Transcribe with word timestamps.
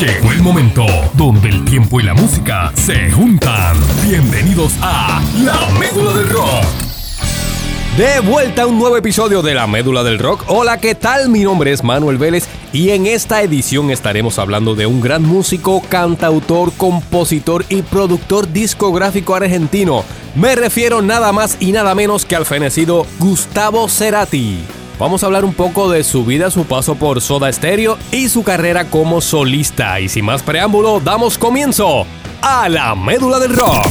Llegó 0.00 0.32
el 0.32 0.40
momento 0.40 0.86
donde 1.12 1.50
el 1.50 1.62
tiempo 1.66 2.00
y 2.00 2.04
la 2.04 2.14
música 2.14 2.72
se 2.74 3.10
juntan. 3.10 3.76
Bienvenidos 4.02 4.72
a 4.80 5.20
La 5.44 5.68
Médula 5.78 6.14
del 6.14 6.30
Rock. 6.30 6.64
De 7.98 8.20
vuelta 8.20 8.62
a 8.62 8.66
un 8.66 8.78
nuevo 8.78 8.96
episodio 8.96 9.42
de 9.42 9.52
La 9.52 9.66
Médula 9.66 10.02
del 10.02 10.18
Rock. 10.18 10.44
Hola, 10.46 10.78
¿qué 10.78 10.94
tal? 10.94 11.28
Mi 11.28 11.40
nombre 11.40 11.70
es 11.70 11.84
Manuel 11.84 12.16
Vélez 12.16 12.48
y 12.72 12.90
en 12.90 13.04
esta 13.04 13.42
edición 13.42 13.90
estaremos 13.90 14.38
hablando 14.38 14.74
de 14.74 14.86
un 14.86 15.02
gran 15.02 15.22
músico, 15.22 15.82
cantautor, 15.86 16.72
compositor 16.78 17.66
y 17.68 17.82
productor 17.82 18.50
discográfico 18.50 19.34
argentino. 19.34 20.06
Me 20.34 20.56
refiero 20.56 21.02
nada 21.02 21.30
más 21.32 21.58
y 21.60 21.72
nada 21.72 21.94
menos 21.94 22.24
que 22.24 22.36
al 22.36 22.46
fenecido 22.46 23.06
Gustavo 23.18 23.86
Cerati. 23.86 24.79
Vamos 25.00 25.22
a 25.22 25.26
hablar 25.26 25.46
un 25.46 25.54
poco 25.54 25.90
de 25.90 26.04
su 26.04 26.26
vida, 26.26 26.50
su 26.50 26.66
paso 26.66 26.94
por 26.94 27.22
Soda 27.22 27.50
Stereo 27.50 27.96
y 28.12 28.28
su 28.28 28.42
carrera 28.42 28.90
como 28.90 29.22
solista. 29.22 29.98
Y 29.98 30.10
sin 30.10 30.26
más 30.26 30.42
preámbulo, 30.42 31.00
damos 31.00 31.38
comienzo 31.38 32.04
a 32.42 32.68
la 32.68 32.94
médula 32.94 33.38
del 33.38 33.56
rock. 33.56 33.86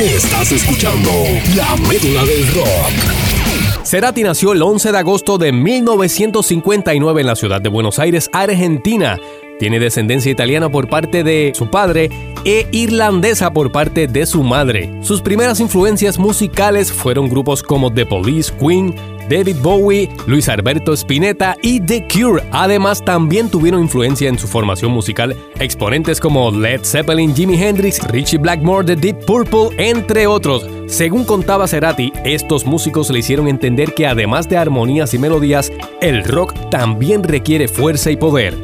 Estás 0.00 0.52
escuchando 0.52 1.10
La 1.54 1.76
Médula 1.86 2.24
del 2.24 2.46
Rock. 2.54 3.84
Cerati 3.84 4.22
nació 4.22 4.52
el 4.52 4.62
11 4.62 4.92
de 4.92 4.98
agosto 4.98 5.36
de 5.36 5.52
1959 5.52 7.20
en 7.20 7.26
la 7.26 7.36
ciudad 7.36 7.60
de 7.60 7.68
Buenos 7.68 7.98
Aires, 7.98 8.30
Argentina. 8.32 9.18
Tiene 9.58 9.78
descendencia 9.78 10.30
italiana 10.30 10.70
por 10.70 10.88
parte 10.88 11.24
de 11.24 11.52
su 11.54 11.70
padre 11.70 12.10
e 12.44 12.66
irlandesa 12.72 13.52
por 13.52 13.72
parte 13.72 14.06
de 14.06 14.26
su 14.26 14.42
madre. 14.42 14.92
Sus 15.00 15.22
primeras 15.22 15.60
influencias 15.60 16.18
musicales 16.18 16.92
fueron 16.92 17.28
grupos 17.28 17.62
como 17.62 17.92
The 17.92 18.06
Police, 18.06 18.52
Queen, 18.60 18.94
David 19.28 19.56
Bowie, 19.62 20.08
Luis 20.26 20.48
Alberto 20.48 20.92
Spinetta 20.92 21.56
y 21.62 21.80
The 21.80 22.06
Cure. 22.06 22.42
Además, 22.52 23.04
también 23.04 23.50
tuvieron 23.50 23.80
influencia 23.82 24.28
en 24.28 24.38
su 24.38 24.46
formación 24.46 24.92
musical 24.92 25.34
exponentes 25.58 26.20
como 26.20 26.50
Led 26.50 26.84
Zeppelin, 26.84 27.34
Jimi 27.34 27.60
Hendrix, 27.60 28.06
Richie 28.08 28.38
Blackmore, 28.38 28.86
The 28.86 28.96
Deep 28.96 29.24
Purple, 29.24 29.70
entre 29.78 30.26
otros. 30.26 30.66
Según 30.86 31.24
contaba 31.24 31.66
Cerati, 31.66 32.12
estos 32.24 32.64
músicos 32.64 33.10
le 33.10 33.18
hicieron 33.18 33.48
entender 33.48 33.94
que 33.94 34.06
además 34.06 34.48
de 34.48 34.56
armonías 34.56 35.14
y 35.14 35.18
melodías, 35.18 35.72
el 36.00 36.22
rock 36.22 36.54
también 36.70 37.24
requiere 37.24 37.66
fuerza 37.66 38.10
y 38.10 38.16
poder. 38.16 38.54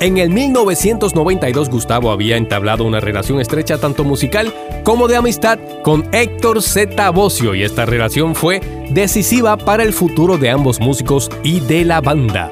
En 0.00 0.16
el 0.18 0.30
1992 0.30 1.70
Gustavo 1.70 2.12
había 2.12 2.36
entablado 2.36 2.84
una 2.84 3.00
relación 3.00 3.40
estrecha 3.40 3.78
tanto 3.78 4.04
musical 4.04 4.54
como 4.84 5.08
de 5.08 5.16
amistad 5.16 5.58
con 5.82 6.08
Héctor 6.14 6.62
Z. 6.62 7.10
Bocio 7.10 7.56
y 7.56 7.64
esta 7.64 7.84
relación 7.84 8.36
fue 8.36 8.60
decisiva 8.90 9.56
para 9.56 9.82
el 9.82 9.92
futuro 9.92 10.38
de 10.38 10.50
ambos 10.50 10.78
músicos 10.78 11.28
y 11.42 11.58
de 11.58 11.84
la 11.84 12.00
banda. 12.00 12.48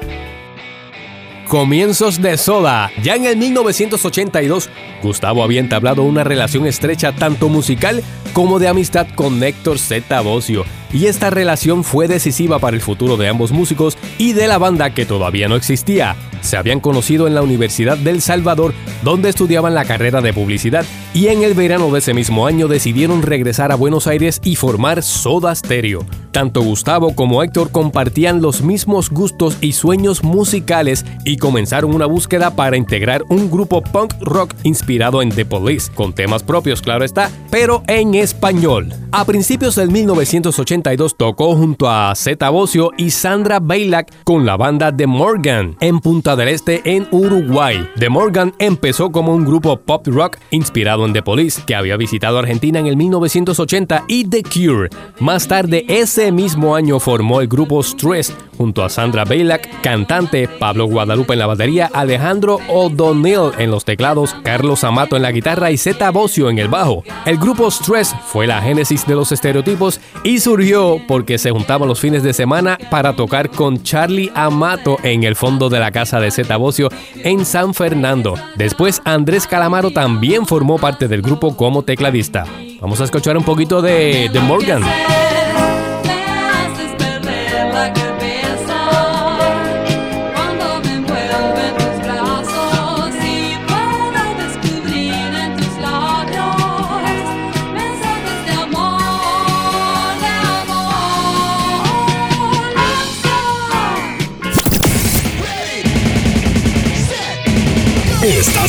Comienzos 1.47 2.21
de 2.21 2.35
Soda. 2.35 2.91
Ya 3.01 3.15
en 3.15 3.25
el 3.25 3.37
1982, 3.37 4.69
Gustavo 5.01 5.41
había 5.41 5.61
entablado 5.61 6.03
una 6.03 6.25
relación 6.25 6.67
estrecha 6.67 7.13
tanto 7.13 7.47
musical 7.47 8.03
como 8.33 8.59
de 8.59 8.67
amistad 8.67 9.07
con 9.15 9.41
Héctor 9.41 9.79
Z. 9.79 10.19
Bocio, 10.19 10.65
y 10.91 11.05
esta 11.05 11.29
relación 11.29 11.85
fue 11.85 12.09
decisiva 12.09 12.59
para 12.59 12.75
el 12.75 12.81
futuro 12.81 13.15
de 13.15 13.29
ambos 13.29 13.53
músicos 13.53 13.97
y 14.17 14.33
de 14.33 14.47
la 14.47 14.57
banda 14.57 14.93
que 14.93 15.05
todavía 15.05 15.47
no 15.47 15.55
existía. 15.55 16.17
Se 16.41 16.57
habían 16.57 16.79
conocido 16.79 17.27
en 17.27 17.35
la 17.35 17.41
Universidad 17.41 17.97
del 17.97 18.21
Salvador, 18.21 18.73
donde 19.03 19.29
estudiaban 19.29 19.73
la 19.73 19.85
carrera 19.85 20.21
de 20.21 20.33
publicidad, 20.33 20.85
y 21.13 21.27
en 21.27 21.43
el 21.43 21.53
verano 21.53 21.91
de 21.91 21.99
ese 21.99 22.13
mismo 22.13 22.47
año 22.47 22.67
decidieron 22.67 23.21
regresar 23.21 23.71
a 23.71 23.75
Buenos 23.75 24.07
Aires 24.07 24.39
y 24.43 24.55
formar 24.55 25.03
Soda 25.03 25.53
Stereo. 25.55 26.05
Tanto 26.31 26.61
Gustavo 26.61 27.15
como 27.15 27.41
Héctor 27.41 27.71
compartían 27.71 28.41
los 28.41 28.61
mismos 28.61 29.09
gustos 29.09 29.57
y 29.59 29.71
sueños 29.71 30.23
musicales 30.23 31.03
y 31.25 31.37
comenzaron 31.37 31.95
una 31.95 32.05
búsqueda 32.05 32.55
para 32.55 32.77
integrar 32.77 33.23
un 33.29 33.49
grupo 33.49 33.81
punk 33.81 34.13
rock 34.21 34.53
inspirado 34.63 35.23
en 35.23 35.29
The 35.29 35.45
Police, 35.45 35.91
con 35.95 36.13
temas 36.13 36.43
propios, 36.43 36.81
claro 36.81 37.03
está, 37.03 37.31
pero 37.49 37.81
en 37.87 38.13
español. 38.13 38.93
A 39.11 39.25
principios 39.25 39.75
del 39.75 39.89
1982 39.89 41.17
tocó 41.17 41.55
junto 41.55 41.89
a 41.89 42.13
Zeta 42.15 42.49
Bocio 42.49 42.91
y 42.97 43.09
Sandra 43.11 43.59
Bailak 43.59 44.11
con 44.23 44.45
la 44.45 44.57
banda 44.57 44.95
The 44.95 45.07
Morgan 45.07 45.75
en 45.79 45.99
Punta 46.01 46.26
del 46.35 46.49
Este 46.49 46.81
en 46.83 47.07
Uruguay. 47.11 47.87
The 47.97 48.09
Morgan 48.09 48.53
empezó 48.59 49.11
como 49.11 49.33
un 49.33 49.45
grupo 49.45 49.77
pop 49.77 50.05
rock 50.07 50.37
inspirado 50.51 51.05
en 51.05 51.13
The 51.13 51.23
Police 51.23 51.61
que 51.65 51.75
había 51.75 51.95
visitado 51.95 52.39
Argentina 52.39 52.79
en 52.79 52.87
el 52.87 52.97
1980 52.97 54.03
y 54.07 54.27
The 54.27 54.43
Cure. 54.43 54.89
Más 55.19 55.47
tarde 55.47 55.85
ese 55.87 56.31
mismo 56.31 56.75
año 56.75 56.99
formó 56.99 57.39
el 57.39 57.47
grupo 57.47 57.81
Stress 57.81 58.35
junto 58.57 58.83
a 58.83 58.89
Sandra 58.89 59.23
Bailak, 59.23 59.81
cantante, 59.81 60.47
Pablo 60.47 60.87
Guadalupe 60.87 61.33
en 61.33 61.39
la 61.39 61.45
batería, 61.45 61.89
Alejandro 61.93 62.59
O'Donnell 62.67 63.51
en 63.59 63.69
los 63.69 63.85
teclados, 63.85 64.35
Carlos 64.43 64.83
Amato 64.83 65.15
en 65.15 65.21
la 65.21 65.31
guitarra 65.31 65.71
y 65.71 65.77
Zeta 65.77 66.09
Bocio 66.11 66.49
en 66.49 66.57
el 66.57 66.67
bajo. 66.67 67.03
El 67.25 67.37
grupo 67.37 67.69
Stress 67.69 68.15
fue 68.25 68.47
la 68.47 68.61
génesis 68.61 69.05
de 69.05 69.15
los 69.15 69.31
estereotipos 69.31 70.01
y 70.23 70.39
surgió 70.39 70.99
porque 71.07 71.37
se 71.37 71.51
juntaban 71.51 71.87
los 71.87 71.99
fines 71.99 72.23
de 72.23 72.33
semana 72.33 72.77
para 72.89 73.15
tocar 73.15 73.49
con 73.49 73.83
Charlie 73.83 74.31
Amato 74.33 74.97
en 75.03 75.23
el 75.23 75.35
fondo 75.35 75.69
de 75.69 75.79
la 75.79 75.91
casa 75.91 76.16
de 76.19 76.31
Zeta 76.31 76.57
Bocio 76.57 76.89
en 77.23 77.45
San 77.45 77.73
Fernando. 77.73 78.35
Después 78.55 79.01
Andrés 79.05 79.47
Calamaro 79.47 79.91
también 79.91 80.45
formó 80.45 80.77
parte 80.77 81.07
del 81.07 81.21
grupo 81.21 81.55
como 81.55 81.83
tecladista. 81.83 82.45
Vamos 82.79 83.01
a 83.01 83.05
escuchar 83.05 83.37
un 83.37 83.43
poquito 83.43 83.81
de 83.81 84.29
The 84.31 84.39
Morgan. 84.39 84.83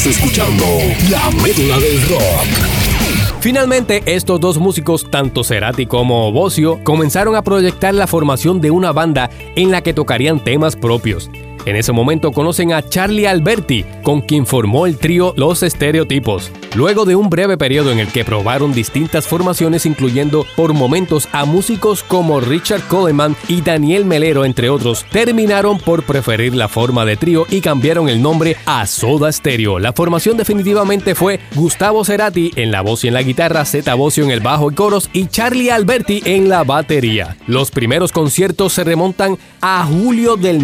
Escuchando 0.09 0.65
La 1.11 1.31
Médula 1.43 1.79
del 1.79 2.01
Rock. 2.09 3.39
Finalmente, 3.41 4.03
estos 4.07 4.41
dos 4.41 4.59
músicos, 4.59 5.11
tanto 5.11 5.45
Cerati 5.45 5.87
como 5.87 6.33
Bocio, 6.33 6.83
comenzaron 6.83 7.37
a 7.37 7.43
proyectar 7.43 7.95
la 7.95 8.07
formación 8.07 8.61
de 8.61 8.71
una 8.71 8.93
banda 8.93 9.31
en 9.55 9.71
la 9.71 9.83
que 9.83 9.93
tocarían 9.93 10.43
temas 10.43 10.77
propios. 10.77 11.31
En 11.69 11.77
ese 11.77 11.93
momento 11.93 12.33
conocen 12.33 12.73
a 12.73 12.83
Charlie 12.83 13.27
Alberti, 13.27 13.85
con 14.03 14.23
quien 14.23 14.47
formó 14.47 14.87
el 14.87 14.97
trío 14.97 15.35
Los 15.37 15.63
Estereotipos. 15.63 16.51
Luego 16.75 17.05
de 17.05 17.15
un 17.15 17.29
breve 17.29 17.59
periodo 17.59 17.93
en 17.93 17.99
el 17.99 18.09
que 18.09 18.25
probaron 18.25 18.73
distintas 18.73 19.27
formaciones, 19.27 19.85
incluyendo 19.85 20.47
por 20.57 20.73
momentos 20.73 21.29
a 21.31 21.45
músicos 21.45 22.03
como 22.03 22.41
Richard 22.41 22.81
Coleman 22.89 23.37
y 23.49 23.61
Daniel 23.61 24.07
Melero, 24.07 24.47
entre 24.47 24.71
otros, 24.71 25.05
terminaron 25.13 25.79
por 25.79 26.05
preferir 26.05 26.55
la 26.55 26.69
forma 26.69 27.05
de 27.05 27.19
trío 27.19 27.47
y 27.51 27.61
cambiaron 27.61 28.09
el 28.09 28.23
nombre 28.23 28.57
a 28.65 28.87
Soda 28.87 29.31
Stereo. 29.31 29.79
La 29.79 29.93
formación 29.93 30.39
definitivamente 30.39 31.15
fue 31.15 31.39
Gustavo 31.55 32.03
Cerati 32.03 32.51
en 32.57 32.71
la 32.71 32.81
voz 32.81 33.05
y 33.05 33.09
en 33.09 33.15
la 33.15 33.23
guitarra, 33.23 33.67
Zeta 33.67 33.95
Bocio 33.95 34.25
en 34.25 34.31
el 34.31 34.41
bajo 34.41 34.71
y 34.71 34.75
coros 34.75 35.11
y 35.13 35.27
Charlie 35.27 35.71
Alberti 35.71 36.23
en 36.25 36.49
la 36.49 36.65
batería. 36.65 37.37
Los 37.47 37.71
primeros 37.71 38.11
conciertos 38.11 38.73
se 38.73 38.85
remontan 38.85 39.37
a 39.61 39.85
julio 39.85 40.37
del 40.37 40.61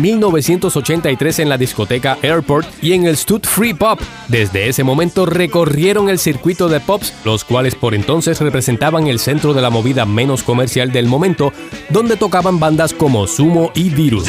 1983 0.95 1.39
en 1.41 1.49
la 1.49 1.59
discoteca 1.59 2.19
Airport 2.23 2.67
y 2.83 2.93
en 2.93 3.07
el 3.07 3.17
Stud 3.17 3.43
Free 3.43 3.75
Pop. 3.75 4.01
Desde 4.29 4.69
ese 4.69 4.85
momento 4.85 5.27
recorrieron 5.27 6.09
el 6.09 6.19
circuito 6.19 6.69
de 6.69 6.81
pops, 6.81 7.13
los 7.25 7.45
cuales 7.45 7.75
por 7.75 7.95
entonces 7.95 8.41
representaban 8.41 9.07
el 9.07 9.19
centro 9.19 9.55
de 9.55 9.63
la 9.63 9.71
movida 9.71 10.07
menos 10.07 10.43
comercial 10.43 10.93
del 10.93 11.07
momento, 11.07 11.53
donde 11.91 12.17
tocaban 12.17 12.61
bandas 12.61 12.93
como 12.93 13.27
Sumo 13.27 13.73
y 13.75 13.91
Virus. 13.91 14.27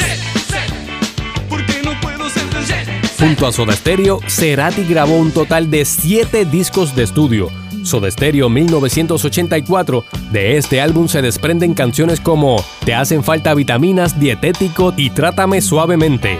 Junto 3.18 3.46
a 3.46 3.52
Soda 3.52 3.74
Stereo, 3.74 4.20
Cerati 4.28 4.84
grabó 4.84 5.16
un 5.16 5.32
total 5.32 5.70
de 5.70 5.84
7 5.84 6.44
discos 6.44 6.94
de 6.94 7.04
estudio. 7.04 7.50
Soda 7.86 8.10
Stereo 8.10 8.48
1984. 8.48 10.04
De 10.32 10.56
este 10.56 10.80
álbum 10.80 11.08
se 11.08 11.22
desprenden 11.22 11.72
canciones 11.74 12.20
como 12.20 12.62
Te 12.84 12.94
hacen 12.94 13.22
falta 13.24 13.54
vitaminas, 13.54 14.18
Dietético 14.18 14.92
y 14.96 15.10
Trátame 15.10 15.62
suavemente. 15.62 16.38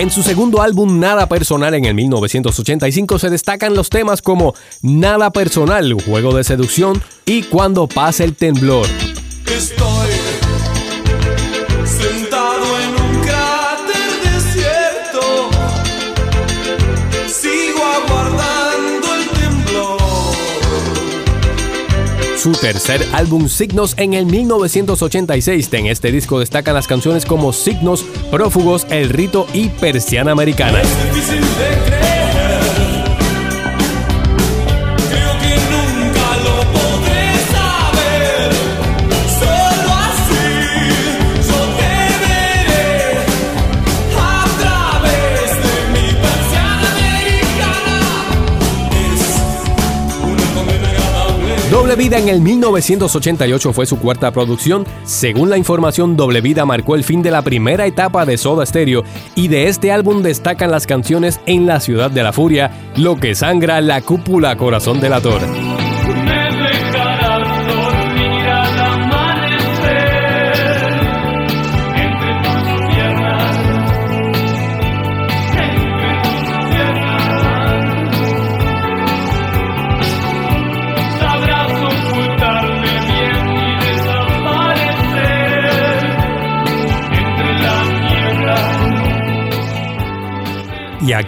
En 0.00 0.10
su 0.10 0.22
segundo 0.22 0.62
álbum 0.62 0.98
Nada 0.98 1.28
Personal 1.28 1.74
en 1.74 1.84
el 1.84 1.92
1985 1.92 3.18
se 3.18 3.28
destacan 3.28 3.74
los 3.74 3.90
temas 3.90 4.22
como 4.22 4.54
Nada 4.80 5.30
Personal, 5.30 5.92
Juego 5.92 6.34
de 6.34 6.42
Seducción 6.42 7.02
y 7.26 7.42
Cuando 7.42 7.86
pase 7.86 8.24
el 8.24 8.34
temblor. 8.34 8.86
Su 22.40 22.52
tercer 22.52 23.06
álbum 23.12 23.50
Signos 23.50 23.94
en 23.98 24.14
el 24.14 24.24
1986. 24.24 25.68
En 25.72 25.86
este 25.86 26.10
disco 26.10 26.40
destacan 26.40 26.74
las 26.74 26.86
canciones 26.86 27.26
como 27.26 27.52
Signos, 27.52 28.02
Prófugos, 28.30 28.86
El 28.88 29.10
Rito 29.10 29.46
y 29.52 29.68
Persiana 29.68 30.32
Americana. 30.32 30.80
Vida 52.00 52.18
en 52.18 52.30
el 52.30 52.40
1988 52.40 53.74
fue 53.74 53.84
su 53.84 53.98
cuarta 53.98 54.30
producción. 54.30 54.86
Según 55.04 55.50
la 55.50 55.58
información, 55.58 56.16
Doble 56.16 56.40
Vida 56.40 56.64
marcó 56.64 56.94
el 56.94 57.04
fin 57.04 57.20
de 57.20 57.30
la 57.30 57.42
primera 57.42 57.84
etapa 57.84 58.24
de 58.24 58.38
Soda 58.38 58.64
Stereo 58.64 59.04
y 59.34 59.48
de 59.48 59.68
este 59.68 59.92
álbum 59.92 60.22
destacan 60.22 60.70
las 60.70 60.86
canciones 60.86 61.40
En 61.44 61.66
la 61.66 61.78
ciudad 61.78 62.10
de 62.10 62.22
la 62.22 62.32
furia, 62.32 62.70
Lo 62.96 63.16
que 63.16 63.34
sangra, 63.34 63.82
La 63.82 64.00
cúpula, 64.00 64.56
Corazón 64.56 64.98
de 64.98 65.10
la 65.10 65.20
Torre. 65.20 65.89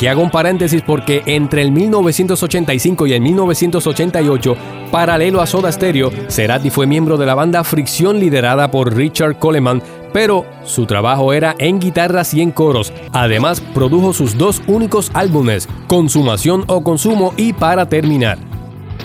Aquí 0.02 0.08
hago 0.08 0.22
un 0.24 0.32
paréntesis 0.32 0.82
porque 0.82 1.22
entre 1.26 1.62
el 1.62 1.70
1985 1.70 3.06
y 3.06 3.12
el 3.12 3.20
1988, 3.20 4.56
paralelo 4.90 5.40
a 5.40 5.46
Soda 5.46 5.70
Stereo, 5.70 6.10
Cerati 6.28 6.70
fue 6.70 6.88
miembro 6.88 7.16
de 7.16 7.24
la 7.24 7.36
banda 7.36 7.62
Fricción 7.62 8.18
liderada 8.18 8.68
por 8.68 8.96
Richard 8.96 9.38
Coleman, 9.38 9.80
pero 10.12 10.44
su 10.64 10.86
trabajo 10.86 11.32
era 11.32 11.54
en 11.58 11.78
guitarras 11.78 12.34
y 12.34 12.42
en 12.42 12.50
coros. 12.50 12.92
Además, 13.12 13.60
produjo 13.60 14.12
sus 14.12 14.36
dos 14.36 14.60
únicos 14.66 15.12
álbumes, 15.14 15.68
Consumación 15.86 16.64
o 16.66 16.82
Consumo 16.82 17.32
y 17.36 17.52
Para 17.52 17.88
Terminar. 17.88 18.51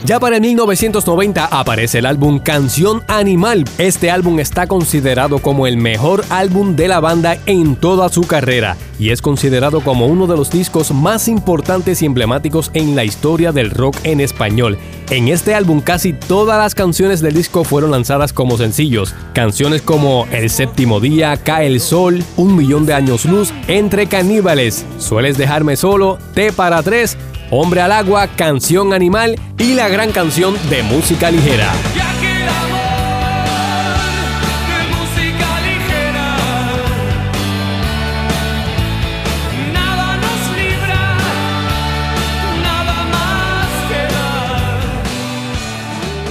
Ya 0.06 0.20
para 0.20 0.36
el 0.36 0.42
1990 0.42 1.46
aparece 1.46 2.00
el 2.00 2.06
álbum 2.06 2.40
Canción 2.40 3.04
Animal. 3.08 3.66
Este 3.78 4.12
álbum 4.12 4.40
está 4.40 4.68
considerado 4.68 5.40
como 5.40 5.66
el 5.68 5.78
mejor 5.78 6.24
álbum 6.30 6.76
de 6.76 6.88
la 6.88 7.00
banda 7.00 7.38
en 7.46 7.76
toda 7.76 8.08
su 8.10 8.22
carrera 8.22 8.78
y 9.00 9.10
es 9.10 9.22
considerado 9.22 9.82
como 9.82 10.08
uno 10.08 10.28
de 10.28 10.38
los 10.38 10.50
discos 10.52 10.92
más 10.92 11.28
importantes 11.28 12.02
y 12.02 12.06
emblemáticos 12.06 12.72
en 12.74 12.96
la 12.96 13.04
historia 13.04 13.52
del 13.52 13.72
rock 13.72 13.98
en 14.04 14.22
español. 14.22 14.78
En 15.10 15.28
este 15.30 15.56
álbum 15.56 15.82
casi 15.82 16.14
todas 16.14 16.58
las 16.58 16.76
canciones 16.76 17.22
del 17.22 17.34
disco 17.34 17.64
fueron 17.64 17.92
lanzadas 17.92 18.34
como 18.34 18.58
sencillos. 18.58 19.16
Canciones 19.34 19.82
como 19.82 20.28
El 20.32 20.50
séptimo 20.50 21.00
día, 21.00 21.38
Cae 21.38 21.68
el 21.68 21.80
sol, 21.80 22.24
Un 22.38 22.56
millón 22.56 22.86
de 22.86 22.94
años 22.94 23.26
luz, 23.26 23.52
Entre 23.68 24.08
caníbales, 24.08 24.86
Sueles 25.00 25.38
dejarme 25.38 25.76
solo, 25.76 26.18
T 26.34 26.54
para 26.54 26.84
tres 26.84 27.18
Hombre 27.50 27.82
al 27.82 27.94
agua, 27.94 28.28
Canción 28.28 28.94
Animal 28.94 29.40
y 29.58 29.74
la 29.74 29.88
gran 29.88 30.12
canción 30.12 30.56
de 30.70 30.84
música 30.84 31.32
ligera. 31.32 31.72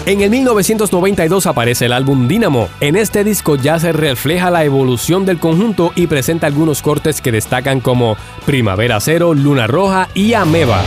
En 0.06 0.20
el 0.20 0.30
1992 0.30 1.46
aparece 1.46 1.86
el 1.86 1.92
álbum 1.92 2.28
Dynamo. 2.28 2.68
En 2.78 2.94
este 2.94 3.24
disco 3.24 3.56
ya 3.56 3.80
se 3.80 3.90
refleja 3.90 4.52
la 4.52 4.62
evolución 4.62 5.26
del 5.26 5.40
conjunto 5.40 5.90
y 5.96 6.06
presenta 6.06 6.46
algunos 6.46 6.80
cortes 6.80 7.20
que 7.20 7.32
destacan 7.32 7.80
como 7.80 8.16
Primavera 8.44 9.00
Cero, 9.00 9.34
Luna 9.34 9.66
Roja 9.66 10.08
y 10.14 10.34
Ameba. 10.34 10.84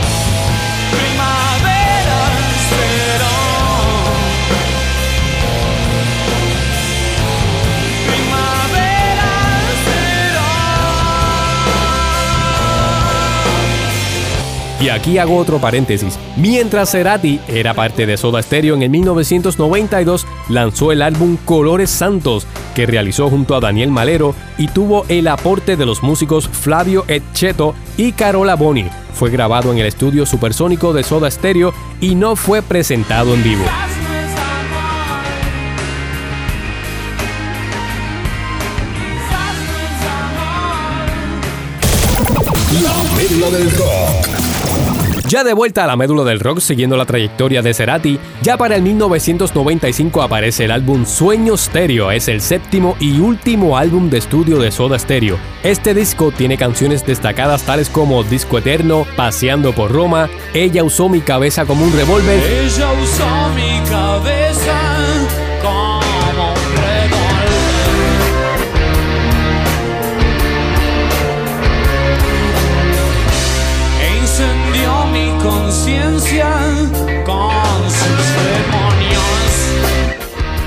Y 14.80 14.88
aquí 14.88 15.18
hago 15.18 15.36
otro 15.36 15.58
paréntesis. 15.58 16.18
Mientras 16.36 16.90
Cerati 16.90 17.38
era 17.48 17.74
parte 17.74 18.06
de 18.06 18.16
Soda 18.16 18.42
Stereo 18.42 18.74
en 18.74 18.82
el 18.82 18.90
1992, 18.90 20.26
lanzó 20.48 20.90
el 20.90 21.02
álbum 21.02 21.36
Colores 21.44 21.90
Santos, 21.90 22.46
que 22.74 22.86
realizó 22.86 23.28
junto 23.28 23.54
a 23.54 23.60
Daniel 23.60 23.90
Malero 23.90 24.34
y 24.56 24.68
tuvo 24.68 25.04
el 25.08 25.28
aporte 25.28 25.76
de 25.76 25.84
los 25.84 26.02
músicos 26.02 26.48
Flavio 26.48 27.04
Etcheto 27.08 27.74
y 27.98 28.12
Carola 28.12 28.54
Boni. 28.54 28.86
Fue 29.12 29.28
grabado 29.28 29.70
en 29.70 29.78
el 29.78 29.86
estudio 29.86 30.24
supersónico 30.24 30.94
de 30.94 31.02
Soda 31.02 31.30
Stereo 31.30 31.74
y 32.00 32.14
no 32.14 32.34
fue 32.34 32.62
presentado 32.62 33.34
en 33.34 33.42
vivo. 33.42 33.64
Del 43.50 43.70
rock. 43.70 43.99
Ya 45.30 45.44
de 45.44 45.52
vuelta 45.52 45.84
a 45.84 45.86
la 45.86 45.94
médula 45.94 46.24
del 46.24 46.40
rock 46.40 46.58
siguiendo 46.58 46.96
la 46.96 47.06
trayectoria 47.06 47.62
de 47.62 47.72
Cerati, 47.72 48.18
ya 48.42 48.56
para 48.56 48.74
el 48.74 48.82
1995 48.82 50.22
aparece 50.22 50.64
el 50.64 50.72
álbum 50.72 51.06
Sueño 51.06 51.56
Stereo, 51.56 52.10
es 52.10 52.26
el 52.26 52.40
séptimo 52.40 52.96
y 52.98 53.20
último 53.20 53.78
álbum 53.78 54.10
de 54.10 54.18
estudio 54.18 54.58
de 54.58 54.72
Soda 54.72 54.98
Stereo. 54.98 55.38
Este 55.62 55.94
disco 55.94 56.32
tiene 56.32 56.56
canciones 56.56 57.06
destacadas 57.06 57.62
tales 57.62 57.88
como 57.90 58.24
Disco 58.24 58.58
Eterno, 58.58 59.06
Paseando 59.14 59.72
por 59.72 59.92
Roma, 59.92 60.28
Ella 60.52 60.82
usó 60.82 61.08
mi 61.08 61.20
cabeza 61.20 61.64
como 61.64 61.84
un 61.84 61.92
revólver. 61.92 62.42
Ella 62.42 62.90
usó 62.90 63.50
mi 63.54 63.88
cabeza 63.88 64.79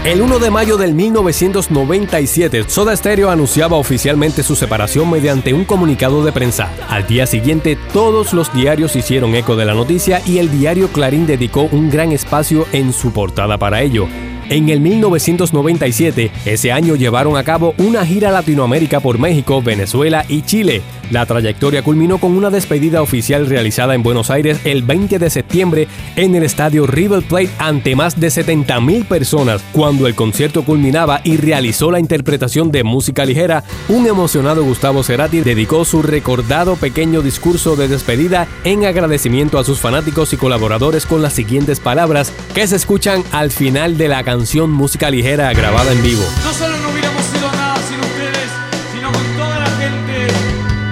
El 0.06 0.22
1 0.22 0.40
de 0.40 0.52
mayo 0.52 0.76
del 0.76 0.94
1997, 0.94 2.66
Soda 2.68 2.94
Stereo 2.94 3.30
anunciaba 3.30 3.78
oficialmente 3.78 4.44
su 4.44 4.54
separación 4.54 5.10
mediante 5.10 5.54
un 5.54 5.64
comunicado 5.64 6.26
de 6.26 6.34
prensa. 6.34 6.74
Al 6.90 7.08
día 7.08 7.26
siguiente, 7.26 7.78
todos 7.94 8.34
los 8.34 8.54
diarios 8.54 8.98
hicieron 8.98 9.34
eco 9.34 9.56
de 9.56 9.64
la 9.64 9.74
noticia 9.74 10.22
y 10.26 10.40
el 10.40 10.52
diario 10.52 10.90
Clarín 10.90 11.26
dedicó 11.26 11.70
un 11.72 11.90
gran 11.90 12.12
espacio 12.12 12.68
en 12.74 12.92
su 12.92 13.14
portada 13.14 13.58
para 13.58 13.82
ello. 13.82 14.10
En 14.50 14.70
el 14.70 14.82
1997, 14.82 16.30
ese 16.46 16.72
año 16.72 16.96
llevaron 16.96 17.38
a 17.38 17.44
cabo 17.44 17.74
una 17.78 18.06
gira 18.06 18.30
Latinoamérica 18.30 19.00
por 19.00 19.18
México, 19.18 19.62
Venezuela 19.62 20.26
y 20.28 20.42
Chile. 20.42 20.82
La 21.12 21.26
trayectoria 21.26 21.82
culminó 21.82 22.18
con 22.18 22.36
una 22.36 22.50
despedida 22.50 23.02
oficial 23.02 23.48
realizada 23.48 23.96
en 23.96 24.04
Buenos 24.04 24.30
Aires 24.30 24.60
el 24.66 24.84
20 24.84 25.20
de 25.20 25.30
septiembre 25.30 25.88
en 26.16 26.36
el 26.36 26.44
estadio 26.44 26.88
River 26.88 27.24
Plate 27.24 27.50
ante 27.58 27.96
más 27.96 28.20
de 28.20 28.28
70.000 28.28 29.06
personas. 29.06 29.64
Cuando 29.72 30.08
el 30.08 30.16
concierto 30.16 30.64
culminaba 30.64 31.22
y 31.24 31.38
realizó 31.38 31.92
la 31.92 32.00
interpretación 32.00 32.72
de 32.72 32.84
música 32.84 33.26
ligera, 33.26 33.64
un 33.90 34.08
emocionado 34.08 34.64
Gustavo 34.64 35.04
Cerati 35.04 35.42
dedicó 35.42 35.86
su 35.86 36.02
recordado 36.02 36.76
pequeño 36.76 37.22
discurso 37.22 37.76
de 37.76 37.88
despedida 37.88 38.48
en 38.64 38.86
agradecimiento 38.86 39.58
a 39.58 39.64
sus 39.64 39.80
fanáticos 39.80 40.34
y 40.34 40.38
colaboradores 40.38 41.06
con 41.06 41.22
las 41.22 41.34
siguientes 41.34 41.80
palabras 41.80 42.34
que 42.54 42.68
se 42.68 42.76
escuchan 42.76 43.24
al 43.32 43.52
final 43.52 43.98
de 43.98 44.08
la 44.08 44.24
canción 44.24 44.43
canción 44.44 44.72
Música 44.72 45.10
Ligera 45.10 45.54
grabada 45.54 45.94
en 45.94 46.04
vivo. 46.04 46.22
No 46.44 46.52
solo 46.52 46.76
no 46.80 46.90
hubiéramos 46.90 47.24
sido 47.28 47.50
nada 47.54 47.78
sin 47.88 47.98
ustedes, 47.98 48.52
sino 48.94 49.10
con 49.10 49.24
toda 49.38 49.58
la 49.58 49.70
gente 49.78 50.28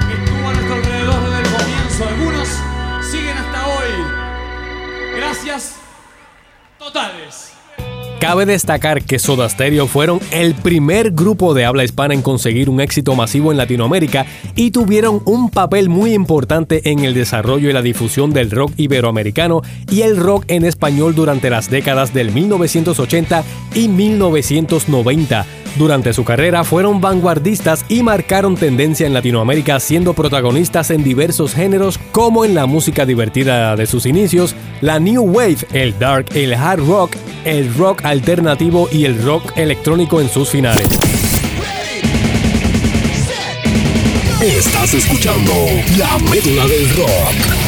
que 0.07 0.13
estuvo 0.23 0.47
a 0.47 0.53
nuestro 0.53 0.75
alrededor 0.75 1.23
desde 1.25 1.39
el 1.39 1.57
comienzo. 1.57 2.07
Algunos 2.07 2.47
siguen 3.11 3.37
hasta 3.37 3.67
hoy. 3.67 5.17
Gracias 5.17 5.75
totales. 6.79 7.50
Cabe 8.21 8.45
destacar 8.45 9.01
que 9.03 9.17
Soda 9.17 9.49
Stereo 9.49 9.87
fueron 9.87 10.19
el 10.29 10.53
primer 10.53 11.09
grupo 11.09 11.55
de 11.55 11.65
habla 11.65 11.83
hispana 11.83 12.13
en 12.13 12.21
conseguir 12.21 12.69
un 12.69 12.79
éxito 12.79 13.15
masivo 13.15 13.51
en 13.51 13.57
Latinoamérica 13.57 14.27
y 14.55 14.69
tuvieron 14.69 15.23
un 15.25 15.49
papel 15.49 15.89
muy 15.89 16.13
importante 16.13 16.91
en 16.91 16.99
el 16.99 17.15
desarrollo 17.15 17.71
y 17.71 17.73
la 17.73 17.81
difusión 17.81 18.31
del 18.31 18.51
rock 18.51 18.73
iberoamericano 18.77 19.63
y 19.89 20.03
el 20.03 20.17
rock 20.17 20.45
en 20.49 20.65
español 20.65 21.15
durante 21.15 21.49
las 21.49 21.71
décadas 21.71 22.13
del 22.13 22.31
1980 22.31 23.43
y 23.73 23.87
1990 23.87 25.47
durante 25.79 26.13
su 26.13 26.23
carrera 26.23 26.63
fueron 26.63 27.01
vanguardistas 27.01 27.85
y 27.89 28.03
marcaron 28.03 28.55
tendencia 28.55 29.07
en 29.07 29.13
Latinoamérica 29.13 29.79
siendo 29.79 30.13
protagonistas 30.13 30.91
en 30.91 31.03
diversos 31.03 31.55
géneros 31.55 31.97
como 32.11 32.45
en 32.45 32.53
la 32.53 32.67
música 32.67 33.05
divertida 33.05 33.75
de 33.75 33.87
sus 33.87 34.05
inicios, 34.05 34.55
la 34.81 34.99
New 34.99 35.23
Wave, 35.23 35.57
el 35.73 35.97
Dark, 35.97 36.27
el 36.35 36.53
Hard 36.53 36.85
Rock, 36.85 37.15
el 37.45 37.73
Rock 37.75 38.05
alternativo 38.05 38.87
y 38.91 39.05
el 39.05 39.21
Rock 39.23 39.57
electrónico 39.57 40.21
en 40.21 40.29
sus 40.29 40.49
finales. 40.49 40.87
Estás 44.41 44.93
escuchando 44.93 45.53
la 45.97 46.17
médula 46.29 46.65
del 46.65 46.89
rock. 46.95 47.61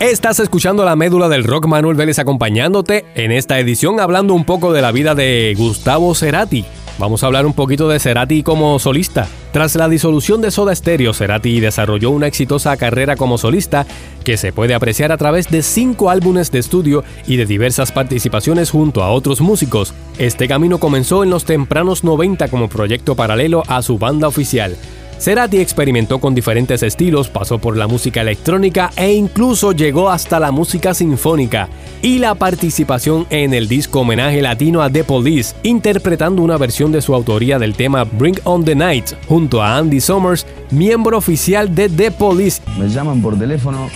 Estás 0.00 0.38
escuchando 0.38 0.84
la 0.84 0.96
médula 0.96 1.30
del 1.30 1.44
rock 1.44 1.66
Manuel 1.66 1.96
Vélez 1.96 2.18
acompañándote 2.18 3.06
en 3.14 3.32
esta 3.32 3.58
edición 3.58 4.00
hablando 4.00 4.34
un 4.34 4.44
poco 4.44 4.72
de 4.74 4.82
la 4.82 4.92
vida 4.92 5.14
de 5.14 5.54
Gustavo 5.56 6.14
Cerati 6.14 6.66
Vamos 6.98 7.22
a 7.22 7.26
hablar 7.26 7.44
un 7.44 7.54
poquito 7.54 7.88
de 7.88 7.98
Cerati 7.98 8.44
como 8.44 8.78
solista. 8.78 9.26
Tras 9.52 9.74
la 9.74 9.88
disolución 9.88 10.40
de 10.40 10.52
Soda 10.52 10.74
Stereo, 10.74 11.12
Cerati 11.12 11.58
desarrolló 11.58 12.10
una 12.10 12.28
exitosa 12.28 12.76
carrera 12.76 13.16
como 13.16 13.36
solista 13.36 13.84
que 14.22 14.36
se 14.36 14.52
puede 14.52 14.74
apreciar 14.74 15.10
a 15.10 15.16
través 15.16 15.50
de 15.50 15.62
cinco 15.62 16.08
álbumes 16.08 16.52
de 16.52 16.60
estudio 16.60 17.02
y 17.26 17.36
de 17.36 17.46
diversas 17.46 17.90
participaciones 17.90 18.70
junto 18.70 19.02
a 19.02 19.10
otros 19.10 19.40
músicos. 19.40 19.92
Este 20.18 20.46
camino 20.46 20.78
comenzó 20.78 21.24
en 21.24 21.30
los 21.30 21.44
tempranos 21.44 22.04
90 22.04 22.48
como 22.48 22.68
proyecto 22.68 23.16
paralelo 23.16 23.64
a 23.66 23.82
su 23.82 23.98
banda 23.98 24.28
oficial. 24.28 24.76
Cerati 25.18 25.58
experimentó 25.58 26.20
con 26.20 26.34
diferentes 26.34 26.82
estilos, 26.82 27.28
pasó 27.28 27.58
por 27.58 27.76
la 27.76 27.86
música 27.86 28.20
electrónica 28.20 28.90
e 28.96 29.12
incluso 29.12 29.72
llegó 29.72 30.10
hasta 30.10 30.40
la 30.40 30.50
música 30.50 30.94
sinfónica 30.94 31.68
y 32.02 32.18
la 32.18 32.34
participación 32.34 33.26
en 33.30 33.54
el 33.54 33.68
disco 33.68 34.00
homenaje 34.00 34.42
latino 34.42 34.82
a 34.82 34.90
The 34.90 35.04
Police, 35.04 35.54
interpretando 35.62 36.42
una 36.42 36.58
versión 36.58 36.92
de 36.92 37.00
su 37.00 37.14
autoría 37.14 37.58
del 37.58 37.74
tema 37.74 38.04
Bring 38.04 38.38
On 38.44 38.64
the 38.64 38.74
Night 38.74 39.12
junto 39.26 39.62
a 39.62 39.78
Andy 39.78 40.00
Summers, 40.00 40.46
miembro 40.70 41.16
oficial 41.16 41.74
de 41.74 41.88
The 41.88 42.10
Police. 42.10 42.60
Me 42.78 42.88
llaman 42.88 43.22
por 43.22 43.38
teléfono 43.38 43.88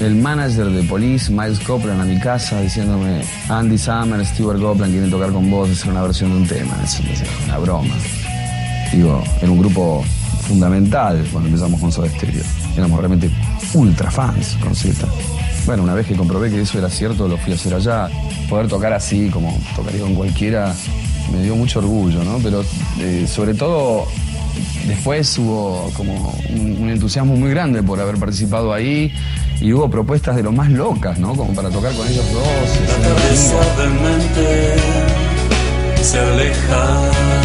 el 0.00 0.14
manager 0.14 0.66
de 0.66 0.82
Police, 0.84 1.30
Miles 1.30 1.60
Copland, 1.60 2.00
a 2.00 2.04
mi 2.04 2.18
casa 2.20 2.60
diciéndome 2.60 3.22
Andy 3.48 3.76
Summers, 3.76 4.28
Stewart 4.28 4.60
Copland 4.60 4.92
quieren 4.92 5.10
tocar 5.10 5.32
con 5.32 5.50
vos, 5.50 5.70
hacer 5.70 5.90
una 5.90 6.02
versión 6.02 6.30
de 6.30 6.36
un 6.38 6.46
tema. 6.46 6.74
Es 6.82 7.00
una 7.44 7.58
broma. 7.58 7.94
Digo, 8.92 9.22
en 9.42 9.50
un 9.50 9.58
grupo 9.58 10.04
fundamental 10.50 11.24
cuando 11.30 11.48
empezamos 11.48 11.80
con 11.80 11.92
Soda 11.92 12.08
Stereo. 12.08 12.42
Éramos 12.76 12.98
realmente 12.98 13.30
ultra 13.72 14.10
fans 14.10 14.56
con 14.60 14.74
Z. 14.74 15.06
Bueno, 15.64 15.84
una 15.84 15.94
vez 15.94 16.08
que 16.08 16.16
comprobé 16.16 16.50
que 16.50 16.60
eso 16.60 16.76
era 16.78 16.90
cierto, 16.90 17.28
lo 17.28 17.38
fui 17.38 17.52
a 17.52 17.54
hacer 17.54 17.72
allá. 17.72 18.08
Poder 18.48 18.66
tocar 18.66 18.92
así, 18.92 19.28
como 19.28 19.56
tocaría 19.76 20.00
con 20.00 20.16
cualquiera, 20.16 20.74
me 21.32 21.42
dio 21.44 21.54
mucho 21.54 21.78
orgullo, 21.78 22.24
¿no? 22.24 22.38
Pero 22.42 22.64
eh, 22.98 23.28
sobre 23.28 23.54
todo 23.54 24.08
después 24.88 25.38
hubo 25.38 25.88
como 25.96 26.36
un, 26.50 26.90
entusiasmo 26.90 27.36
muy 27.36 27.50
grande 27.50 27.84
por 27.84 28.00
haber 28.00 28.16
participado 28.16 28.72
ahí 28.72 29.14
y 29.60 29.72
hubo 29.72 29.88
propuestas 29.88 30.34
de 30.34 30.42
lo 30.42 30.50
más 30.50 30.68
locas, 30.70 31.20
¿no? 31.20 31.36
Como 31.36 31.54
para 31.54 31.70
tocar 31.70 31.92
con 31.94 32.08
ellos 32.08 32.24
dos. 32.32 32.44
se 36.02 36.18
aleja. 36.18 37.39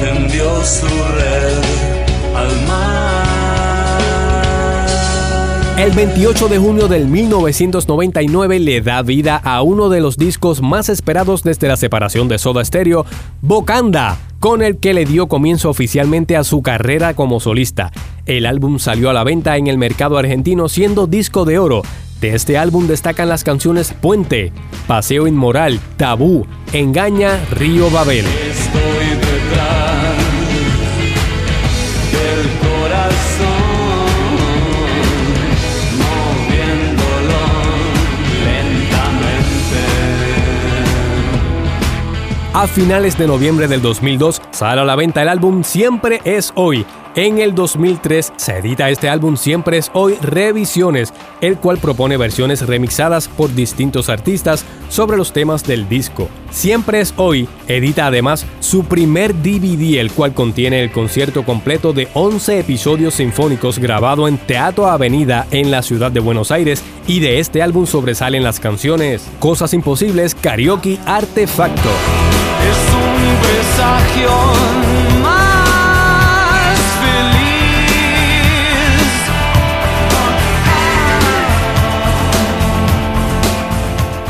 Tendió 0.00 0.64
su 0.64 0.86
red 0.86 1.62
al 2.34 2.66
mar. 2.66 2.98
El 5.78 5.92
28 5.92 6.48
de 6.48 6.58
junio 6.58 6.88
del 6.88 7.06
1999 7.06 8.58
le 8.58 8.80
da 8.80 9.02
vida 9.02 9.36
a 9.36 9.62
uno 9.62 9.88
de 9.88 10.00
los 10.00 10.16
discos 10.16 10.60
más 10.60 10.88
esperados 10.88 11.44
desde 11.44 11.68
la 11.68 11.76
separación 11.76 12.26
de 12.28 12.38
Soda 12.38 12.64
Stereo, 12.64 13.06
Bocanda, 13.42 14.18
con 14.40 14.62
el 14.62 14.78
que 14.78 14.92
le 14.92 15.04
dio 15.04 15.28
comienzo 15.28 15.70
oficialmente 15.70 16.36
a 16.36 16.42
su 16.42 16.62
carrera 16.62 17.14
como 17.14 17.38
solista. 17.38 17.92
El 18.26 18.44
álbum 18.46 18.80
salió 18.80 19.08
a 19.08 19.12
la 19.12 19.24
venta 19.24 19.56
en 19.56 19.68
el 19.68 19.78
mercado 19.78 20.18
argentino 20.18 20.68
siendo 20.68 21.06
disco 21.06 21.44
de 21.44 21.58
oro, 21.58 21.82
de 22.20 22.34
este 22.34 22.58
álbum 22.58 22.88
destacan 22.88 23.28
las 23.28 23.44
canciones 23.44 23.92
Puente, 23.92 24.52
Paseo 24.88 25.28
Inmoral, 25.28 25.78
Tabú, 25.96 26.46
Engaña, 26.72 27.38
Río 27.52 27.90
Babel. 27.90 28.24
A 42.54 42.66
finales 42.66 43.18
de 43.18 43.26
noviembre 43.26 43.68
del 43.68 43.82
2002 43.82 44.40
sale 44.52 44.80
a 44.80 44.84
la 44.84 44.96
venta 44.96 45.20
el 45.20 45.28
álbum 45.28 45.62
Siempre 45.62 46.22
es 46.24 46.50
Hoy. 46.54 46.86
En 47.14 47.38
el 47.38 47.54
2003 47.54 48.32
se 48.36 48.58
edita 48.58 48.88
este 48.88 49.08
álbum 49.08 49.36
Siempre 49.36 49.76
es 49.76 49.90
Hoy 49.92 50.14
Revisiones, 50.22 51.12
el 51.42 51.58
cual 51.58 51.76
propone 51.78 52.16
versiones 52.16 52.66
remixadas 52.66 53.28
por 53.28 53.54
distintos 53.54 54.08
artistas 54.08 54.64
sobre 54.88 55.18
los 55.18 55.32
temas 55.32 55.62
del 55.64 55.88
disco. 55.90 56.28
Siempre 56.50 57.00
es 57.00 57.12
Hoy 57.16 57.48
edita 57.66 58.06
además 58.06 58.46
su 58.60 58.84
primer 58.84 59.34
DVD, 59.34 59.98
el 59.98 60.10
cual 60.10 60.32
contiene 60.32 60.82
el 60.82 60.90
concierto 60.90 61.44
completo 61.44 61.92
de 61.92 62.08
11 62.14 62.60
episodios 62.60 63.14
sinfónicos 63.14 63.78
grabado 63.78 64.26
en 64.26 64.38
Teatro 64.38 64.86
Avenida 64.86 65.46
en 65.50 65.70
la 65.70 65.82
ciudad 65.82 66.10
de 66.10 66.20
Buenos 66.20 66.50
Aires 66.50 66.82
y 67.06 67.20
de 67.20 67.40
este 67.40 67.60
álbum 67.60 67.86
sobresalen 67.86 68.42
las 68.42 68.58
canciones 68.58 69.26
Cosas 69.38 69.74
Imposibles, 69.74 70.34
Karaoke, 70.34 70.98
Artefacto. 71.04 71.90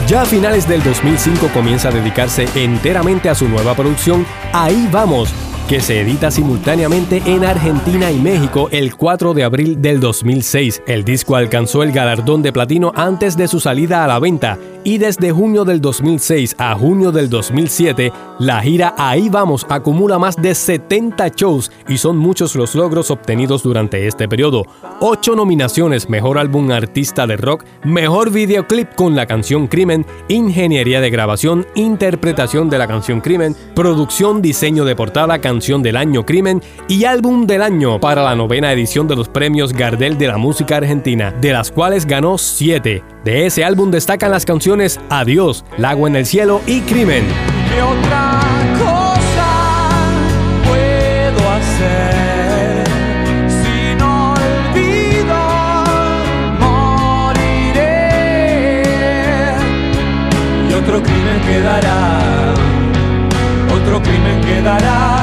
Ya 0.09 0.23
a 0.23 0.25
finales 0.25 0.67
del 0.67 0.83
2005 0.83 1.49
comienza 1.53 1.91
a 1.91 1.93
dedicarse 1.93 2.49
enteramente 2.55 3.29
a 3.29 3.35
su 3.35 3.47
nueva 3.47 3.75
producción. 3.75 4.25
Ahí 4.55 4.89
vamos, 4.91 5.35
que 5.69 5.81
se 5.81 6.01
edita 6.01 6.31
simultáneamente 6.31 7.23
en 7.27 7.45
Argentina 7.45 8.11
y 8.11 8.19
México 8.19 8.69
el 8.73 8.97
4 8.97 9.35
de 9.35 9.45
abril 9.45 9.83
del 9.83 10.01
2006. 10.01 10.83
El 10.87 11.05
disco 11.05 11.37
alcanzó 11.37 11.83
el 11.83 11.93
galardón 11.93 12.41
de 12.41 12.55
platino 12.55 12.91
antes 12.97 13.37
de 13.37 13.49
su 13.49 13.61
salida 13.61 14.03
a 14.03 14.09
la 14.09 14.19
venta 14.19 14.59
y 14.83 14.97
desde 14.97 15.31
junio 15.31 15.67
del 15.67 15.83
2006 15.83 16.57
a 16.57 16.75
junio 16.75 17.13
del 17.13 17.29
2007, 17.29 18.11
la 18.39 18.63
gira 18.63 18.95
Ahí 18.97 19.29
Vamos 19.29 19.67
acumula 19.69 20.19
más 20.19 20.37
de 20.37 20.55
70 20.55 21.29
shows 21.37 21.71
y 21.87 21.99
son 21.99 22.17
muchos 22.17 22.57
los 22.57 22.75
logros 22.75 23.11
obtenidos 23.11 23.63
durante 23.63 24.07
este 24.07 24.27
periodo. 24.27 24.65
8 25.01 25.37
nominaciones, 25.37 26.09
Mejor 26.09 26.39
Álbum 26.39 26.71
Artista 26.71 27.27
de 27.27 27.37
Rock, 27.37 27.65
Mejor 27.85 28.31
Videoclip 28.31 28.95
con 28.95 29.15
la 29.15 29.27
canción 29.27 29.67
Crimen, 29.67 30.07
Ingeniería 30.29 31.03
de 31.03 31.11
Grabación, 31.11 31.67
Interpretación 31.75 32.71
de 32.71 32.79
la 32.79 32.87
canción 32.87 33.21
Crimen, 33.21 33.55
Producción, 33.75 34.41
Diseño 34.41 34.87
de 34.87 34.97
Portada, 34.97 35.39
Canción 35.41 35.58
del 35.59 35.97
Año 35.97 36.25
Crimen 36.25 36.63
y 36.87 37.05
Álbum 37.05 37.45
del 37.45 37.63
Año 37.63 37.99
para 37.99 38.23
la 38.23 38.37
novena 38.37 38.73
edición 38.73 39.09
de 39.09 39.17
los 39.17 39.29
premios 39.29 39.73
Gardel 39.73 40.17
de 40.17 40.29
la 40.29 40.39
música 40.39 40.77
argentina, 40.77 41.35
de 41.41 41.53
las 41.53 41.73
cuales 41.73 42.07
ganó 42.07 42.39
7. 42.39 43.03
De 43.25 43.47
ese 43.47 43.65
álbum 43.65 43.91
destacan 43.91 44.31
las 44.31 44.45
canciones 44.45 45.01
Adiós, 45.11 45.65
Lago 45.77 46.07
en 46.07 46.15
el 46.15 46.27
Cielo 46.27 46.61
y 46.65 46.81
Crimen. 46.83 47.25
¿Qué 47.75 47.83
otra 47.83 48.41
cosa 48.79 49.89
puedo 50.65 51.51
hacer? 51.51 52.19
Otro 60.81 61.03
crimen 61.03 61.41
quedará, 61.47 62.55
otro 63.75 64.01
crimen 64.01 64.41
quedará 64.41 65.18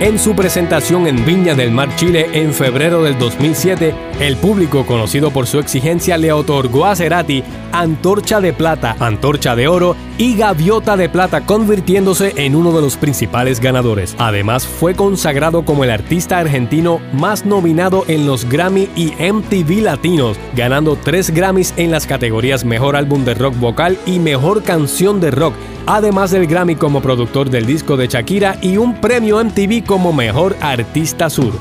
En 0.00 0.18
su 0.18 0.34
presentación 0.34 1.06
en 1.06 1.24
Viña 1.24 1.54
del 1.54 1.70
Mar, 1.70 1.94
Chile, 1.94 2.26
en 2.32 2.52
febrero 2.52 3.04
del 3.04 3.16
2007, 3.16 3.94
el 4.18 4.36
público, 4.36 4.84
conocido 4.84 5.30
por 5.30 5.46
su 5.46 5.60
exigencia, 5.60 6.18
le 6.18 6.32
otorgó 6.32 6.86
a 6.86 6.96
Cerati 6.96 7.44
Antorcha 7.70 8.40
de 8.40 8.52
Plata, 8.52 8.96
Antorcha 8.98 9.54
de 9.54 9.68
Oro 9.68 9.94
y 10.18 10.36
Gaviota 10.36 10.96
de 10.96 11.08
Plata, 11.08 11.46
convirtiéndose 11.46 12.32
en 12.36 12.54
uno 12.54 12.72
de 12.72 12.82
los 12.82 12.96
principales 12.96 13.60
ganadores. 13.60 14.14
Además, 14.18 14.66
fue 14.66 14.94
consagrado 14.94 15.64
como 15.64 15.84
el 15.84 15.90
artista 15.90 16.38
argentino 16.38 17.00
más 17.12 17.44
nominado 17.44 18.04
en 18.08 18.26
los 18.26 18.48
Grammy 18.48 18.88
y 18.96 19.12
MTV 19.20 19.82
Latinos, 19.82 20.36
ganando 20.54 20.96
tres 20.96 21.30
Grammys 21.30 21.74
en 21.76 21.90
las 21.90 22.06
categorías 22.06 22.64
Mejor 22.64 22.96
Álbum 22.96 23.24
de 23.24 23.34
Rock 23.34 23.58
Vocal 23.58 23.98
y 24.06 24.18
Mejor 24.18 24.62
Canción 24.62 25.20
de 25.20 25.30
Rock 25.30 25.54
además 25.86 26.30
del 26.30 26.46
Grammy 26.46 26.76
como 26.76 27.02
productor 27.02 27.50
del 27.50 27.66
disco 27.66 27.96
de 27.96 28.08
Shakira 28.08 28.58
y 28.62 28.76
un 28.76 29.00
premio 29.00 29.42
MTV 29.42 29.84
como 29.84 30.12
Mejor 30.12 30.56
Artista 30.60 31.30
Sur. 31.30 31.52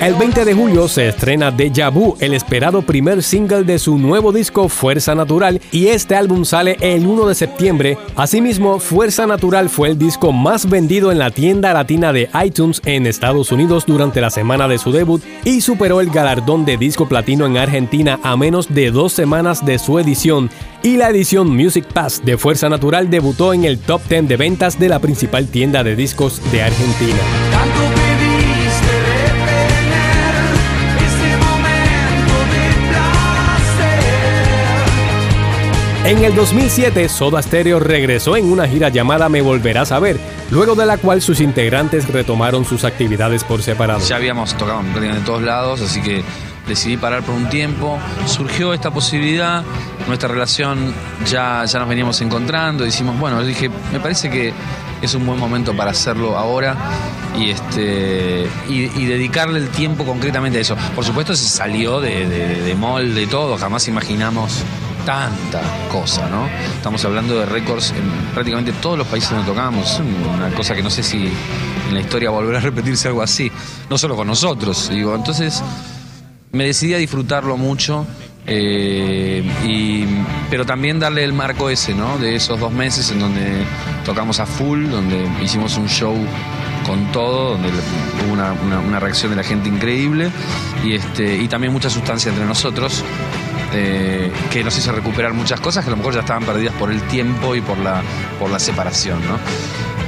El 0.00 0.14
20 0.14 0.46
de 0.46 0.54
julio 0.54 0.88
se 0.88 1.08
estrena 1.08 1.50
Deja 1.50 1.90
Vu, 1.90 2.16
el 2.20 2.32
esperado 2.32 2.80
primer 2.80 3.22
single 3.22 3.64
de 3.64 3.78
su 3.78 3.98
nuevo 3.98 4.32
disco 4.32 4.70
Fuerza 4.70 5.14
Natural, 5.14 5.60
y 5.72 5.88
este 5.88 6.14
álbum 6.14 6.46
sale 6.46 6.78
el 6.80 7.06
1 7.06 7.26
de 7.26 7.34
septiembre. 7.34 7.98
Asimismo, 8.16 8.78
Fuerza 8.78 9.26
Natural 9.26 9.68
fue 9.68 9.90
el 9.90 9.98
disco 9.98 10.32
más 10.32 10.70
vendido 10.70 11.12
en 11.12 11.18
la 11.18 11.30
tienda 11.30 11.74
latina 11.74 12.14
de 12.14 12.30
iTunes 12.42 12.80
en 12.86 13.06
Estados 13.06 13.52
Unidos 13.52 13.84
durante 13.84 14.22
la 14.22 14.30
semana 14.30 14.68
de 14.68 14.78
su 14.78 14.90
debut 14.90 15.22
y 15.44 15.60
superó 15.60 16.00
el 16.00 16.08
galardón 16.08 16.64
de 16.64 16.78
disco 16.78 17.06
platino 17.06 17.44
en 17.44 17.58
Argentina 17.58 18.18
a 18.22 18.38
menos 18.38 18.72
de 18.72 18.90
dos 18.90 19.12
semanas 19.12 19.66
de 19.66 19.78
su 19.78 19.98
edición. 19.98 20.48
Y 20.82 20.96
la 20.96 21.10
edición 21.10 21.54
Music 21.54 21.84
Pass 21.92 22.22
de 22.24 22.38
Fuerza 22.38 22.70
Natural 22.70 23.10
debutó 23.10 23.52
en 23.52 23.66
el 23.66 23.78
top 23.78 24.00
10 24.08 24.28
de 24.28 24.36
ventas 24.38 24.78
de 24.78 24.88
la 24.88 24.98
principal 24.98 25.48
tienda 25.48 25.84
de 25.84 25.94
discos 25.94 26.40
de 26.50 26.62
Argentina. 26.62 27.18
En 36.10 36.24
el 36.24 36.34
2007, 36.34 37.08
Soda 37.08 37.40
Stereo 37.40 37.78
regresó 37.78 38.36
en 38.36 38.50
una 38.50 38.66
gira 38.66 38.88
llamada 38.88 39.28
Me 39.28 39.42
Volverás 39.42 39.92
a 39.92 40.00
Ver, 40.00 40.18
luego 40.50 40.74
de 40.74 40.84
la 40.84 40.98
cual 40.98 41.22
sus 41.22 41.40
integrantes 41.40 42.08
retomaron 42.08 42.64
sus 42.64 42.82
actividades 42.82 43.44
por 43.44 43.62
separado. 43.62 44.00
Ya 44.00 44.16
habíamos 44.16 44.56
tocado 44.56 44.80
en 44.80 45.24
todos 45.24 45.40
lados, 45.40 45.80
así 45.80 46.02
que 46.02 46.24
decidí 46.66 46.96
parar 46.96 47.22
por 47.22 47.36
un 47.36 47.48
tiempo. 47.48 47.96
Surgió 48.26 48.74
esta 48.74 48.90
posibilidad, 48.90 49.62
nuestra 50.08 50.28
relación 50.28 50.92
ya, 51.26 51.64
ya 51.64 51.78
nos 51.78 51.88
veníamos 51.88 52.20
encontrando, 52.22 52.82
decimos, 52.82 53.16
bueno, 53.20 53.44
dije, 53.44 53.70
me 53.92 54.00
parece 54.00 54.28
que 54.30 54.52
es 55.00 55.14
un 55.14 55.24
buen 55.24 55.38
momento 55.38 55.76
para 55.76 55.92
hacerlo 55.92 56.36
ahora 56.36 56.74
y, 57.38 57.50
este, 57.50 58.48
y, 58.68 59.06
dedicarle 59.06 59.60
el 59.60 59.68
tiempo 59.68 60.04
concretamente 60.04 60.58
a 60.58 60.60
eso. 60.60 60.76
Por 60.96 61.04
supuesto 61.04 61.36
se 61.36 61.48
salió 61.48 62.00
de, 62.00 62.28
de, 62.28 62.62
de 62.62 62.74
molde 62.74 63.28
todo, 63.28 63.56
jamás 63.56 63.86
imaginamos 63.86 64.64
tanta 65.04 65.60
cosa, 65.90 66.28
¿no? 66.28 66.48
Estamos 66.76 67.04
hablando 67.04 67.38
de 67.38 67.46
récords 67.46 67.92
en 67.92 68.32
prácticamente 68.34 68.72
todos 68.72 68.98
los 68.98 69.06
países 69.06 69.30
donde 69.30 69.46
tocamos, 69.46 70.00
una 70.34 70.50
cosa 70.50 70.74
que 70.74 70.82
no 70.82 70.90
sé 70.90 71.02
si 71.02 71.26
en 71.88 71.94
la 71.94 72.00
historia 72.00 72.30
volverá 72.30 72.58
a 72.58 72.62
repetirse 72.62 73.08
algo 73.08 73.22
así, 73.22 73.50
no 73.88 73.98
solo 73.98 74.16
con 74.16 74.26
nosotros, 74.26 74.90
digo, 74.90 75.14
entonces 75.14 75.62
me 76.52 76.64
decidí 76.64 76.94
a 76.94 76.98
disfrutarlo 76.98 77.56
mucho. 77.56 78.06
Eh, 78.46 79.44
pero 80.50 80.66
también 80.66 80.98
darle 80.98 81.22
el 81.22 81.32
marco 81.32 81.70
ese, 81.70 81.94
¿no? 81.94 82.18
De 82.18 82.34
esos 82.34 82.58
dos 82.58 82.72
meses 82.72 83.10
en 83.12 83.20
donde 83.20 83.64
tocamos 84.04 84.40
a 84.40 84.46
full, 84.46 84.88
donde 84.88 85.24
hicimos 85.40 85.76
un 85.76 85.88
show 85.88 86.16
con 86.84 87.12
todo, 87.12 87.50
donde 87.50 87.68
hubo 87.68 88.32
una, 88.32 88.52
una 88.52 88.98
reacción 88.98 89.30
de 89.30 89.36
la 89.36 89.44
gente 89.44 89.68
increíble 89.68 90.30
y, 90.82 90.94
este, 90.94 91.36
y 91.36 91.46
también 91.46 91.72
mucha 91.72 91.90
sustancia 91.90 92.30
entre 92.30 92.44
nosotros. 92.44 93.04
Eh, 93.72 94.32
que 94.50 94.64
nos 94.64 94.76
hizo 94.76 94.90
recuperar 94.90 95.32
muchas 95.32 95.60
cosas 95.60 95.84
que 95.84 95.90
a 95.90 95.92
lo 95.92 95.96
mejor 95.96 96.14
ya 96.14 96.20
estaban 96.20 96.44
perdidas 96.44 96.74
por 96.74 96.90
el 96.90 97.00
tiempo 97.02 97.54
y 97.54 97.60
por 97.60 97.78
la, 97.78 98.02
por 98.38 98.50
la 98.50 98.58
separación. 98.58 99.20
¿no? 99.20 99.38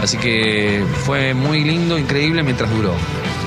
Así 0.03 0.17
que 0.17 0.83
fue 1.05 1.33
muy 1.33 1.63
lindo, 1.63 1.97
increíble 1.97 2.43
mientras 2.43 2.71
duró. 2.71 2.93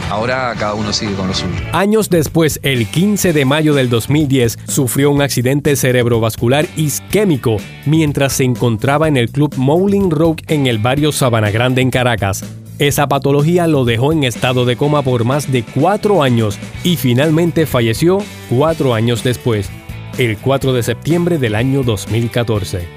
Ahora 0.10 0.54
cada 0.58 0.75
uno 0.75 0.93
sigue 0.93 1.13
con 1.15 1.28
lo 1.28 1.34
suyo. 1.34 1.54
Años 1.73 2.10
después, 2.10 2.60
el 2.63 2.88
15 2.88 3.34
de 3.34 3.43
mayo 3.43 3.73
del 3.73 3.89
2010, 3.89 4.60
sufrió 4.67 5.12
un 5.12 5.21
accidente 5.21 5.75
cerebrovascular 5.75 6.67
isquémico 6.78 7.58
mientras 7.86 8.34
se 8.34 8.43
encontraba 8.43 9.08
en 9.08 9.17
el 9.17 9.32
club 9.32 9.54
Mowling 9.58 10.12
Road 10.12 10.38
en 10.47 10.67
el 10.67 10.78
barrio 10.78 11.12
Sabana 11.12 11.49
Grande 11.49 11.82
en 11.82 11.89
Caracas. 11.89 12.45
Esa 12.78 13.08
patología 13.08 13.67
lo 13.67 13.84
dejó 13.84 14.13
en 14.13 14.23
estado 14.23 14.65
de 14.65 14.78
coma 14.78 15.01
por 15.01 15.23
más 15.23 15.51
de 15.51 15.63
cuatro 15.63 16.21
años 16.21 16.60
y 16.84 16.97
finalmente 16.97 17.65
falleció 17.65 18.19
cuatro 18.49 18.93
años 18.93 19.23
después 19.23 19.69
el 20.17 20.38
4 20.38 20.73
de 20.73 20.84
septiembre 20.84 21.38
del 21.38 21.56
año 21.56 21.84
2014. 21.84 22.88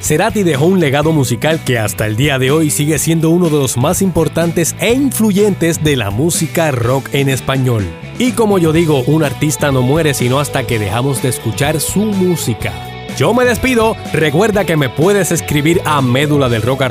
Cerati 0.00 0.44
dejó 0.44 0.66
un 0.66 0.78
legado 0.78 1.12
musical 1.12 1.60
que 1.64 1.78
hasta 1.78 2.06
el 2.06 2.16
día 2.16 2.38
de 2.38 2.50
hoy 2.50 2.70
sigue 2.70 2.98
siendo 2.98 3.30
uno 3.30 3.46
de 3.46 3.58
los 3.58 3.76
más 3.76 4.00
importantes 4.00 4.76
e 4.78 4.92
influyentes 4.92 5.82
de 5.82 5.96
la 5.96 6.10
música 6.10 6.70
rock 6.70 7.08
en 7.12 7.28
español. 7.28 7.84
Y 8.18 8.32
como 8.32 8.58
yo 8.58 8.72
digo, 8.72 9.02
un 9.06 9.24
artista 9.24 9.72
no 9.72 9.82
muere 9.82 10.14
sino 10.14 10.38
hasta 10.38 10.66
que 10.66 10.78
dejamos 10.78 11.22
de 11.22 11.30
escuchar 11.30 11.80
su 11.80 12.00
música. 12.00 12.72
Yo 13.16 13.34
me 13.34 13.44
despido, 13.44 13.96
recuerda 14.12 14.64
que 14.64 14.76
me 14.76 14.88
puedes 14.88 15.32
escribir 15.32 15.80
a 15.84 16.00
médula 16.00 16.48
del 16.48 16.62
rock 16.62 16.82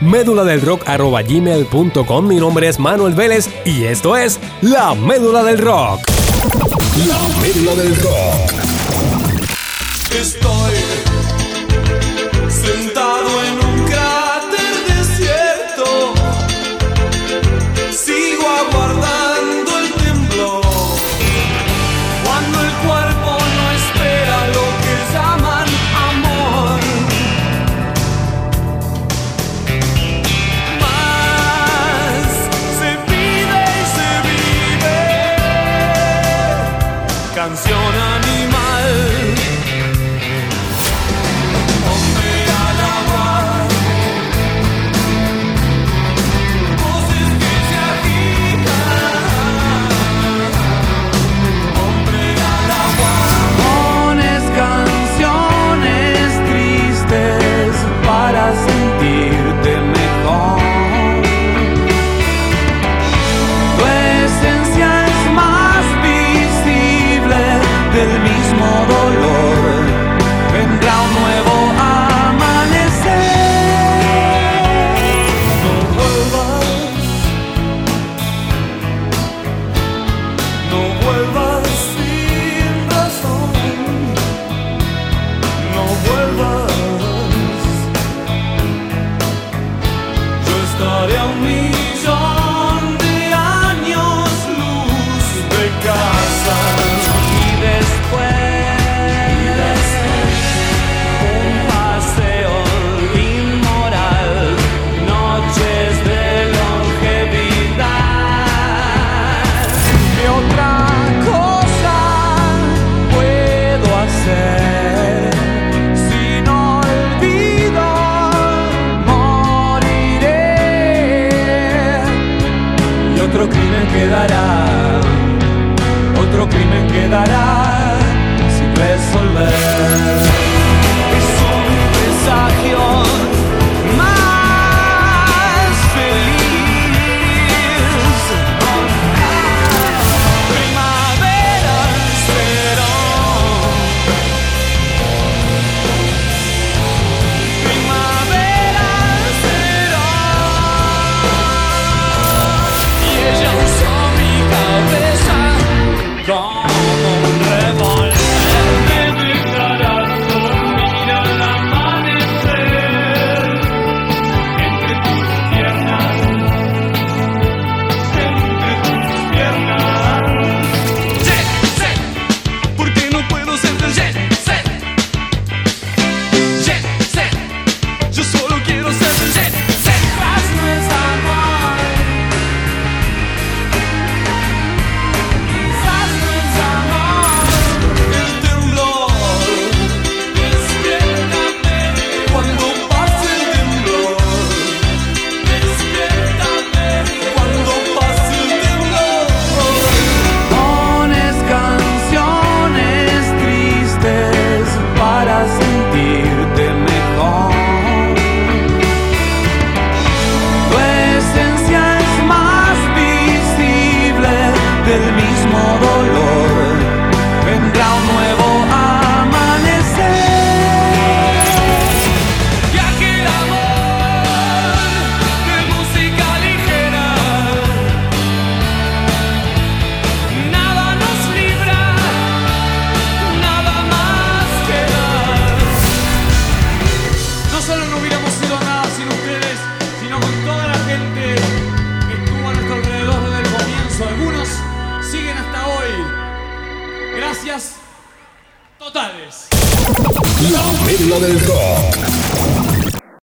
médula 0.00 0.44
del 0.44 0.62
rock 0.62 0.84
mi 2.26 2.36
nombre 2.36 2.68
es 2.68 2.78
Manuel 2.78 3.12
Vélez 3.12 3.50
y 3.66 3.84
esto 3.84 4.16
es 4.16 4.40
La 4.62 4.94
Médula 4.94 5.42
del 5.42 5.58
Rock. 5.58 6.17
La 7.06 7.18
Médula 7.40 7.74
del 7.74 7.96
Rock. 7.96 8.52
Estoy 10.10 10.74
sentado 12.48 13.28
en 13.44 13.54
un 13.66 13.84
cráter 13.86 14.72
desierto. 14.86 16.14
Sigo 17.90 18.46
aguardando 18.48 19.17